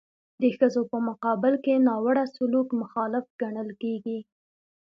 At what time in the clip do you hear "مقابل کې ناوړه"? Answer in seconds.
1.09-2.25